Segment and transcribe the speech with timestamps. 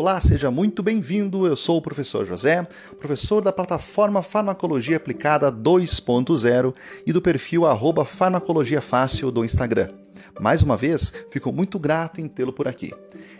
[0.00, 1.46] Olá, seja muito bem-vindo.
[1.46, 2.66] Eu sou o professor José,
[2.98, 6.74] professor da plataforma Farmacologia Aplicada 2.0
[7.06, 7.66] e do perfil
[8.06, 9.99] Farmacologia Fácil do Instagram.
[10.40, 12.94] Mais uma vez, fico muito grato em tê-lo por aqui.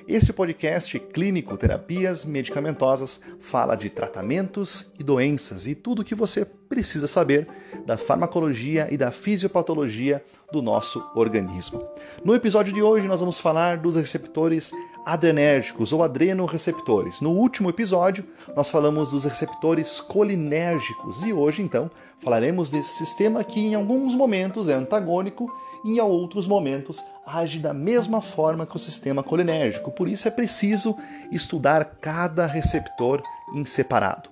[0.06, 6.44] Este podcast Clínico Terapias Medicamentosas fala de tratamentos e doenças e tudo o que você
[6.44, 7.48] precisa saber
[7.86, 11.82] da farmacologia e da fisiopatologia do nosso organismo.
[12.22, 14.70] No episódio de hoje, nós vamos falar dos receptores
[15.06, 17.22] adrenérgicos ou adrenoreceptores.
[17.22, 18.24] No último episódio,
[18.54, 24.68] nós falamos dos receptores colinérgicos e hoje, então, falaremos desse sistema que em alguns momentos
[24.68, 25.50] é antagônico
[25.84, 29.90] e em outros momentos age da mesma forma que o sistema colinérgico.
[29.90, 30.96] Por isso é preciso
[31.30, 33.22] estudar cada receptor
[33.54, 34.30] em separado.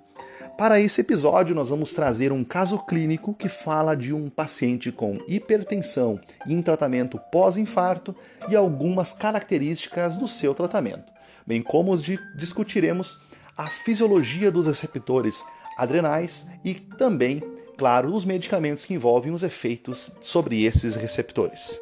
[0.59, 5.21] Para esse episódio, nós vamos trazer um caso clínico que fala de um paciente com
[5.29, 8.13] hipertensão em tratamento pós-infarto
[8.49, 11.13] e algumas características do seu tratamento,
[11.47, 11.97] bem como
[12.37, 13.21] discutiremos
[13.57, 15.45] a fisiologia dos receptores
[15.77, 17.41] adrenais e também
[17.79, 21.81] claro, os medicamentos que envolvem os efeitos sobre esses receptores.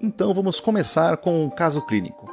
[0.00, 2.28] Então vamos começar com um caso clínico.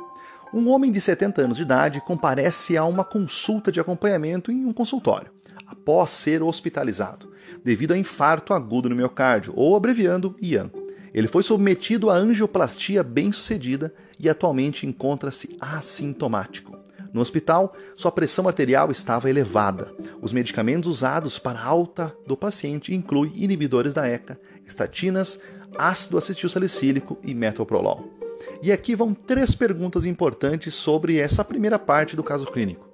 [0.51, 4.73] Um homem de 70 anos de idade comparece a uma consulta de acompanhamento em um
[4.73, 5.31] consultório,
[5.67, 7.31] após ser hospitalizado,
[7.63, 10.71] devido a infarto agudo no miocárdio, ou abreviando IAN.
[11.13, 16.80] Ele foi submetido a angioplastia bem-sucedida e atualmente encontra-se assintomático.
[17.13, 19.93] No hospital, sua pressão arterial estava elevada.
[20.21, 25.41] Os medicamentos usados para a alta do paciente incluem inibidores da ECA, estatinas,
[25.77, 28.21] ácido acetil salicílico e metoprolol.
[28.63, 32.89] E aqui vão três perguntas importantes sobre essa primeira parte do caso clínico.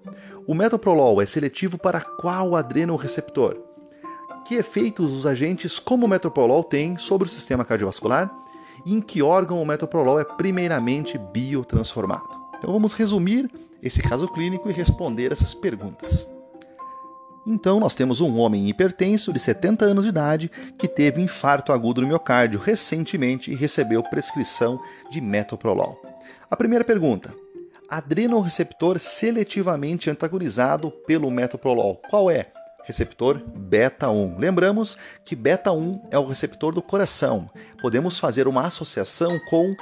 [0.48, 3.58] O metoprolol é seletivo para qual adrenoreceptor?
[4.46, 8.34] Que efeitos os agentes como o metoprolol têm sobre o sistema cardiovascular?
[8.86, 12.30] E em que órgão o metoprolol é primeiramente biotransformado?
[12.58, 16.28] Então vamos resumir esse caso clínico e responder essas perguntas.
[17.46, 22.02] Então, nós temos um homem hipertenso de 70 anos de idade que teve infarto agudo
[22.02, 24.78] no miocárdio recentemente e recebeu prescrição
[25.10, 26.02] de metoprolol.
[26.52, 27.34] A primeira pergunta:
[27.90, 32.48] adrenoreceptor seletivamente antagonizado pelo metoprolol, qual é?
[32.84, 34.38] Receptor beta 1.
[34.38, 37.50] Lembramos que beta 1 é o receptor do coração.
[37.82, 39.76] Podemos fazer uma associação com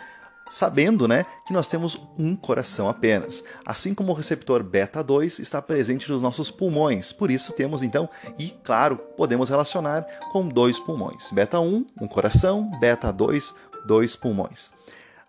[0.50, 3.44] sabendo né, que nós temos um coração apenas.
[3.66, 8.10] Assim como o receptor beta 2 está presente nos nossos pulmões, por isso temos então,
[8.38, 11.32] e claro, podemos relacionar com dois pulmões.
[11.32, 13.54] Beta 1, um coração, beta 2,
[13.86, 14.72] dois pulmões.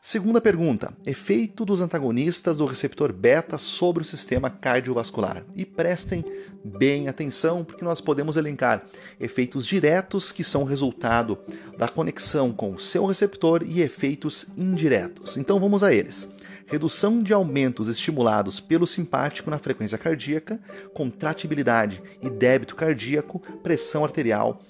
[0.07, 5.43] Segunda pergunta: efeito dos antagonistas do receptor beta sobre o sistema cardiovascular.
[5.57, 6.25] E prestem
[6.65, 8.85] bem atenção, porque nós podemos elencar
[9.19, 11.37] efeitos diretos que são resultado
[11.77, 15.37] da conexão com o seu receptor e efeitos indiretos.
[15.37, 16.29] Então vamos a eles.
[16.69, 20.61] Redução de aumentos estimulados pelo simpático na frequência cardíaca,
[20.95, 24.63] contratibilidade e débito cardíaco, pressão arterial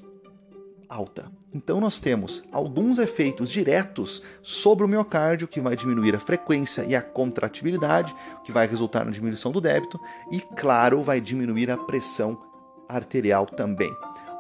[0.89, 1.31] alta.
[1.53, 6.95] Então nós temos alguns efeitos diretos sobre o miocárdio que vai diminuir a frequência e
[6.95, 8.15] a contratibilidade,
[8.45, 9.99] que vai resultar na diminuição do débito
[10.31, 12.41] e claro, vai diminuir a pressão
[12.89, 13.91] arterial também.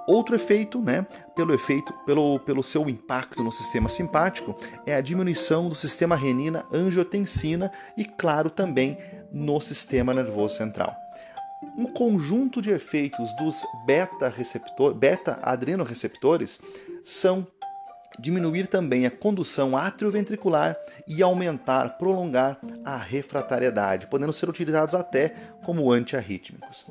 [0.06, 4.54] Outro efeito, né, pelo efeito, pelo, pelo seu impacto no sistema simpático,
[4.86, 8.96] é a diminuição do sistema renina-angiotensina e, claro, também
[9.32, 11.05] no sistema nervoso central
[11.76, 16.60] um conjunto de efeitos dos beta-receptor, beta-adrenoreceptores
[17.04, 17.46] são
[18.18, 25.30] diminuir também a condução atrioventricular e aumentar, prolongar a refratariedade, podendo ser utilizados até
[25.64, 26.86] como antiarrítmicos.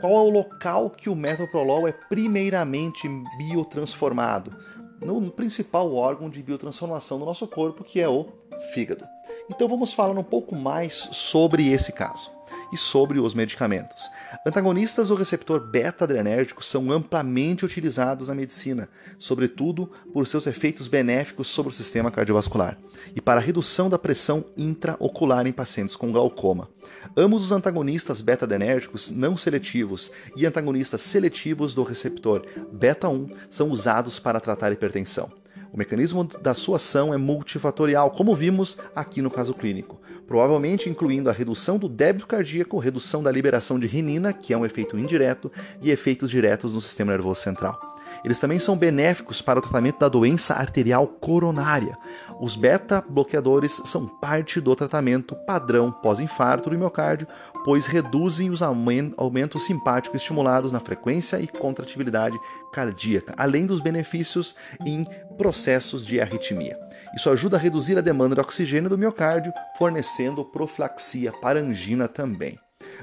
[0.00, 4.56] Qual é o local que o metoprolol é primeiramente biotransformado?
[5.00, 8.26] No principal órgão de biotransformação do nosso corpo, que é o
[8.72, 9.04] fígado.
[9.50, 12.39] Então vamos falar um pouco mais sobre esse caso
[12.72, 14.10] e sobre os medicamentos.
[14.46, 18.88] Antagonistas do receptor beta-adrenérgico são amplamente utilizados na medicina,
[19.18, 22.78] sobretudo por seus efeitos benéficos sobre o sistema cardiovascular
[23.14, 26.68] e para a redução da pressão intraocular em pacientes com glaucoma.
[27.16, 34.40] Ambos os antagonistas beta-adrenérgicos não seletivos e antagonistas seletivos do receptor beta-1 são usados para
[34.40, 35.39] tratar hipertensão.
[35.72, 41.30] O mecanismo da sua ação é multifatorial, como vimos aqui no caso clínico, provavelmente incluindo
[41.30, 45.50] a redução do débito cardíaco, redução da liberação de renina, que é um efeito indireto,
[45.80, 47.99] e efeitos diretos no sistema nervoso central.
[48.24, 51.96] Eles também são benéficos para o tratamento da doença arterial coronária.
[52.40, 57.26] Os beta-bloqueadores são parte do tratamento padrão pós-infarto do miocárdio,
[57.64, 62.38] pois reduzem os aumentos simpáticos estimulados na frequência e contratibilidade
[62.72, 64.54] cardíaca, além dos benefícios
[64.86, 65.06] em
[65.36, 66.78] processos de arritmia.
[67.14, 72.58] Isso ajuda a reduzir a demanda de oxigênio do miocárdio, fornecendo profilaxia para angina também.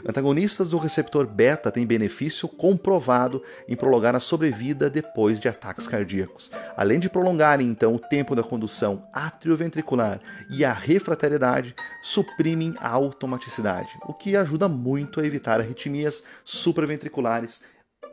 [0.05, 6.51] Antagonistas do receptor beta têm benefício comprovado em prolongar a sobrevida depois de ataques cardíacos.
[6.75, 13.89] Além de prolongarem então o tempo da condução atrioventricular e a refratariedade, suprimem a automaticidade,
[14.05, 17.61] o que ajuda muito a evitar arritmias supraventriculares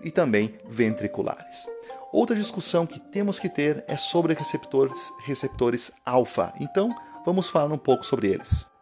[0.03, 1.67] e também ventriculares.
[2.13, 6.55] Outra discussão que temos que ter é sobre receptores, receptores alfa.
[6.61, 6.95] Então,
[7.27, 8.74] vamos falar um pouco sobre eles.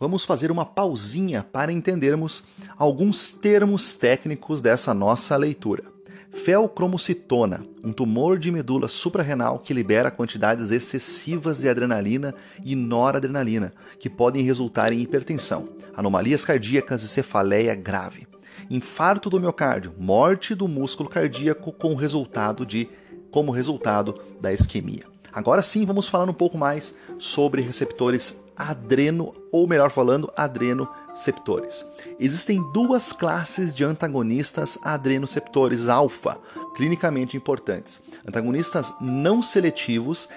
[0.00, 2.44] Vamos fazer uma pausinha para entendermos
[2.76, 5.82] alguns termos técnicos dessa nossa leitura.
[6.30, 12.34] Feocromocitona, um tumor de medula suprarrenal que libera quantidades excessivas de adrenalina
[12.64, 18.28] e noradrenalina, que podem resultar em hipertensão, anomalias cardíacas e cefaleia grave
[18.70, 22.88] infarto do miocárdio, morte do músculo cardíaco com resultado de
[23.30, 25.04] como resultado da isquemia.
[25.32, 31.84] Agora sim, vamos falar um pouco mais sobre receptores adreno, ou melhor falando, adrenoceptores.
[32.18, 36.38] Existem duas classes de antagonistas adrenoceptores alfa,
[36.74, 38.00] clinicamente importantes.
[38.26, 40.28] Antagonistas não seletivos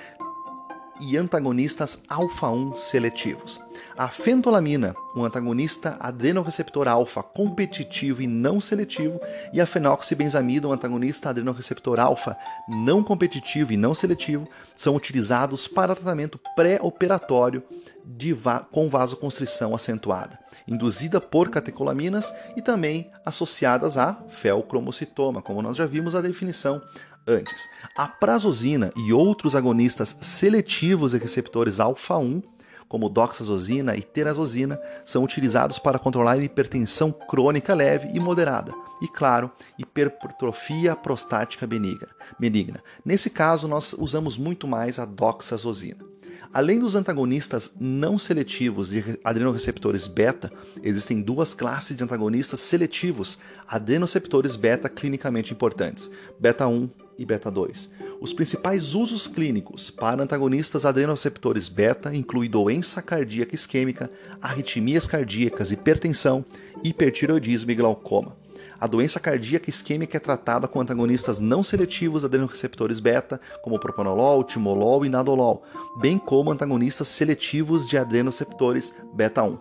[1.01, 3.59] e antagonistas alfa-1 seletivos.
[3.97, 9.19] A fentolamina, um antagonista adrenoreceptor alfa competitivo e não seletivo,
[9.51, 12.37] e a fenoxibenzamida, um antagonista adrenoreceptor alfa
[12.67, 17.63] não competitivo e não seletivo, são utilizados para tratamento pré-operatório
[18.33, 25.85] va com vasoconstrição acentuada, induzida por catecolaminas e também associadas a felcromocitoma, como nós já
[25.85, 26.81] vimos a definição
[27.27, 27.69] antes.
[27.95, 32.43] A prazosina e outros agonistas seletivos de receptores alfa-1,
[32.87, 39.49] como doxazosina e terazosina, são utilizados para controlar hipertensão crônica leve e moderada e, claro,
[39.79, 42.83] hipertrofia prostática benigna.
[43.05, 46.11] Nesse caso, nós usamos muito mais a doxazosina.
[46.53, 50.51] Além dos antagonistas não seletivos de adrenoreceptores beta,
[50.83, 57.91] existem duas classes de antagonistas seletivos adrenoceptores beta clinicamente importantes: beta 1 e beta 2.
[58.19, 64.11] Os principais usos clínicos para antagonistas adrenoceptores beta incluem doença cardíaca isquêmica,
[64.41, 66.45] arritmias cardíacas, hipertensão,
[66.83, 68.35] hipertiroidismo e glaucoma.
[68.79, 75.05] A doença cardíaca isquêmica é tratada com antagonistas não seletivos adrenoreceptores beta, como propanolol, timolol
[75.05, 75.63] e nadolol,
[75.99, 79.57] bem como antagonistas seletivos de adrenoreceptores beta 1,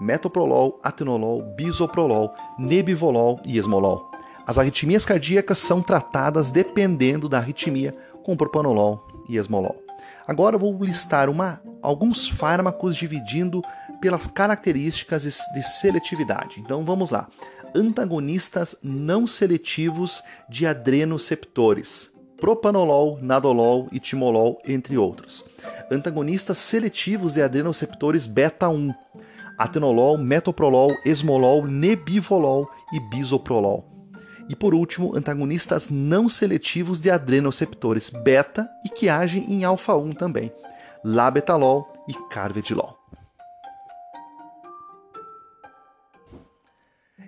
[0.00, 4.09] metoprolol, atenolol, bisoprolol, nebivolol e esmolol.
[4.50, 7.94] As arritmias cardíacas são tratadas dependendo da arritmia
[8.24, 9.80] com propanolol e esmolol.
[10.26, 13.62] Agora vou listar uma, alguns fármacos dividindo
[14.00, 16.58] pelas características de seletividade.
[16.58, 17.28] Então vamos lá.
[17.76, 22.12] Antagonistas não seletivos de adrenoceptores.
[22.40, 25.44] Propanolol, nadolol e timolol, entre outros.
[25.92, 28.92] Antagonistas seletivos de adrenoceptores beta 1.
[29.56, 33.99] Atenolol, metoprolol, esmolol, nebivolol e bisoprolol.
[34.50, 40.52] E por último, antagonistas não seletivos de adrenoceptores beta e que agem em alfa-1 também,
[41.04, 42.98] labetalol e carvedilol.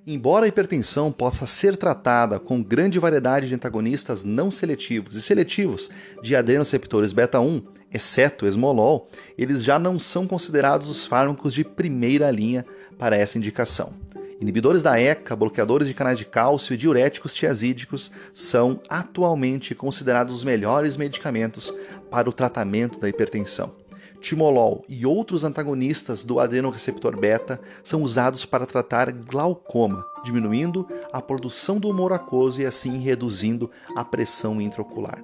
[0.04, 5.90] Embora a hipertensão possa ser tratada com grande variedade de antagonistas não seletivos e seletivos
[6.24, 7.62] de adrenoceptores beta 1,
[7.94, 9.06] exceto esmolol,
[9.38, 12.66] eles já não são considerados os fármacos de primeira linha
[12.98, 13.94] para essa indicação.
[14.42, 20.42] Inibidores da ECA, bloqueadores de canais de cálcio e diuréticos tiazídicos são atualmente considerados os
[20.42, 21.72] melhores medicamentos
[22.10, 23.72] para o tratamento da hipertensão.
[24.20, 31.78] Timolol e outros antagonistas do adrenoreceptor beta são usados para tratar glaucoma, diminuindo a produção
[31.78, 35.22] do humor aquoso e assim reduzindo a pressão intraocular.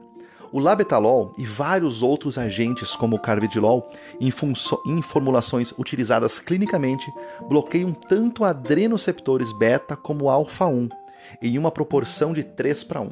[0.50, 4.33] O labetalol e vários outros agentes, como o carvedilol, em,
[4.87, 7.12] em formulações utilizadas clinicamente,
[7.47, 10.88] bloqueiam tanto adrenoceptores beta como alfa-1,
[11.43, 13.11] em uma proporção de 3 para 1.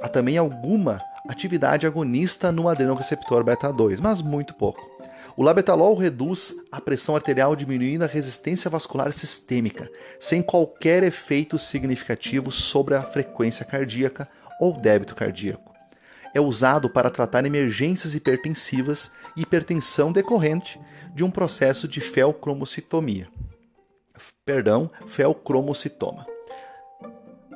[0.00, 4.90] Há também alguma atividade agonista no adrenoreceptor beta 2, mas muito pouco.
[5.36, 12.50] O labetalol reduz a pressão arterial diminuindo a resistência vascular sistêmica, sem qualquer efeito significativo
[12.50, 14.28] sobre a frequência cardíaca
[14.60, 15.71] ou débito cardíaco
[16.34, 20.80] é usado para tratar emergências hipertensivas e hipertensão decorrente
[21.14, 23.28] de um processo de felcromocitomia.
[24.44, 26.26] Perdão, felcromocitoma.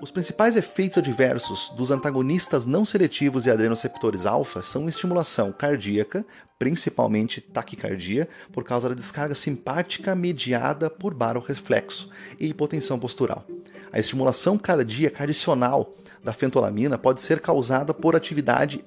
[0.01, 6.25] Os principais efeitos adversos dos antagonistas não seletivos de adrenoceptores alfa são estimulação cardíaca,
[6.59, 13.47] principalmente taquicardia, por causa da descarga simpática mediada por baroreflexo e hipotensão postural.
[13.93, 18.85] A estimulação cardíaca adicional da fentolamina pode ser causada por atividade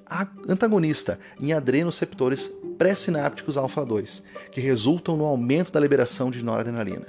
[0.48, 7.06] antagonista em adrenoceptores pré-sinápticos alfa-2, que resultam no aumento da liberação de noradrenalina.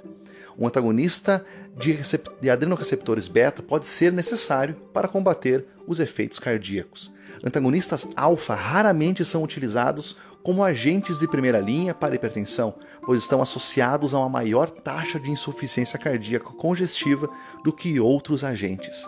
[0.58, 1.46] Um antagonista
[1.78, 1.98] de,
[2.40, 7.12] de adrenoreceptores beta pode ser necessário para combater os efeitos cardíacos.
[7.44, 12.74] Antagonistas alfa raramente são utilizados como agentes de primeira linha para hipertensão,
[13.06, 17.30] pois estão associados a uma maior taxa de insuficiência cardíaca congestiva
[17.64, 19.06] do que outros agentes.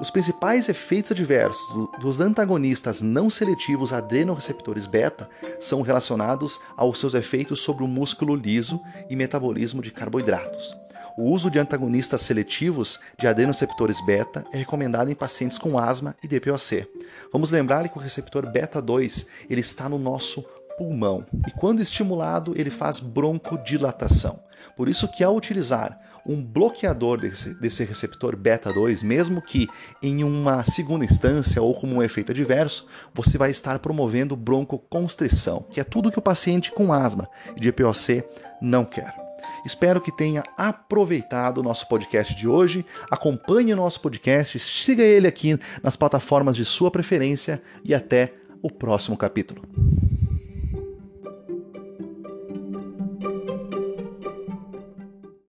[0.00, 1.60] Os principais efeitos adversos
[2.00, 5.28] dos antagonistas não seletivos adrenoreceptores beta
[5.60, 10.76] são relacionados aos seus efeitos sobre o músculo liso e metabolismo de carboidratos.
[11.16, 16.26] O uso de antagonistas seletivos de adrenoreceptores beta é recomendado em pacientes com asma e
[16.26, 16.88] DPOC.
[17.30, 20.44] Vamos lembrar que o receptor beta 2 ele está no nosso
[20.76, 24.40] pulmão e quando estimulado ele faz broncodilatação.
[24.76, 29.68] Por isso que ao utilizar um bloqueador desse, desse receptor beta 2, mesmo que
[30.02, 35.80] em uma segunda instância ou como um efeito adverso, você vai estar promovendo broncoconstrição, que
[35.80, 38.22] é tudo que o paciente com asma e de EPOC
[38.60, 39.14] não quer.
[39.64, 42.84] Espero que tenha aproveitado o nosso podcast de hoje.
[43.10, 48.70] Acompanhe o nosso podcast, siga ele aqui nas plataformas de sua preferência e até o
[48.70, 49.62] próximo capítulo.